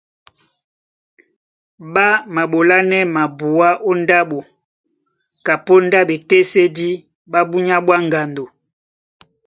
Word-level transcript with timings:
Ɓá 1.93 2.07
maɓolánɛ́ 2.33 3.09
mabuá 3.15 3.69
ó 3.89 3.91
ndáɓo 4.01 4.37
kapóndá 5.45 5.99
ɓetésédí 6.09 6.89
ɓá 7.31 7.39
búnyá 7.49 7.75
ɓwá 7.85 7.95
ŋgando, 8.05 8.43